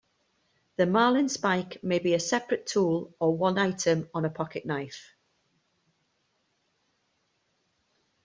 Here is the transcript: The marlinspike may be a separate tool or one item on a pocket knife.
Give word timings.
The 0.77 0.85
marlinspike 0.85 1.83
may 1.83 1.99
be 1.99 2.15
a 2.15 2.19
separate 2.19 2.65
tool 2.65 3.13
or 3.19 3.37
one 3.37 3.59
item 3.59 4.09
on 4.15 4.25
a 4.25 4.31
pocket 4.31 4.65
knife. 4.65 5.13